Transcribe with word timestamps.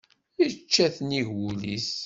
Yečča-t 0.39 0.97
nnig 1.01 1.27
wul-is. 1.35 1.91